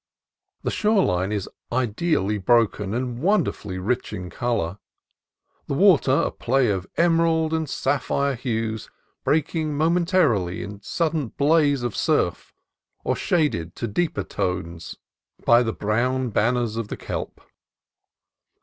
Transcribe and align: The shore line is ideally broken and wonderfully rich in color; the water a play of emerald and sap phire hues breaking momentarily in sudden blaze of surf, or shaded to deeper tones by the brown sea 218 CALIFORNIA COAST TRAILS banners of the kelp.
The 0.63 0.71
shore 0.71 1.05
line 1.05 1.31
is 1.31 1.47
ideally 1.71 2.39
broken 2.39 2.91
and 2.95 3.19
wonderfully 3.19 3.77
rich 3.77 4.11
in 4.13 4.31
color; 4.31 4.79
the 5.67 5.75
water 5.75 6.11
a 6.11 6.31
play 6.31 6.69
of 6.69 6.87
emerald 6.97 7.53
and 7.53 7.69
sap 7.69 8.01
phire 8.01 8.33
hues 8.35 8.89
breaking 9.23 9.77
momentarily 9.77 10.63
in 10.63 10.81
sudden 10.81 11.27
blaze 11.27 11.83
of 11.83 11.95
surf, 11.95 12.51
or 13.03 13.15
shaded 13.15 13.75
to 13.75 13.87
deeper 13.87 14.23
tones 14.23 14.97
by 15.45 15.61
the 15.61 15.71
brown 15.71 16.29
sea 16.29 16.33
218 16.33 16.33
CALIFORNIA 16.33 16.33
COAST 16.33 16.33
TRAILS 16.33 16.33
banners 16.33 16.77
of 16.77 16.87
the 16.87 16.97
kelp. 16.97 17.41